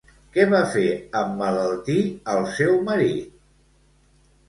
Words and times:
Què 0.37 0.45
va 0.53 0.61
fer 0.75 0.85
emmalaltir 1.19 1.99
al 2.35 2.45
seu 2.59 2.77
marit? 2.91 3.41